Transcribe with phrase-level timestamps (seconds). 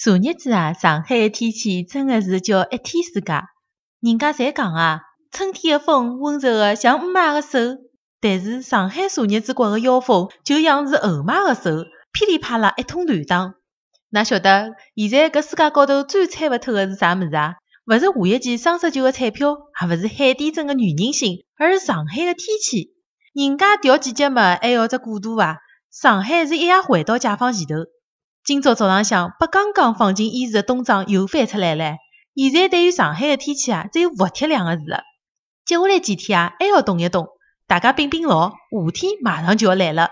[0.00, 3.32] 昨日子啊，上海个天气真的是叫一天世界。
[4.00, 5.00] 人家侪讲啊，
[5.32, 7.58] 春天个风温柔的像姆妈个手，
[8.20, 13.54] 但是上海昨日子刮个妖风就像是后妈个手，噼里啪啦一通乱打。
[14.12, 17.56] 㑚晓得现在搿世界高头最猜勿透个是啥物事啊？
[17.86, 22.92] 勿是下一期双色球个彩票，也勿是海底针个女人心，而是上海个天气。
[23.34, 25.58] 人家调季节嘛，还要只过渡伐？
[25.90, 27.74] 上海是一夜回到解放前头。
[28.48, 31.96] 今朝早浪向，把刚刚放进衣橱的冬装又翻出来了。
[32.34, 35.02] 现在对于上海的天气啊，只有服帖两个字了。
[35.66, 37.28] 接下来几天啊，还要冻一冻。
[37.66, 40.08] 大家冰冰牢，夏天马上就要来了。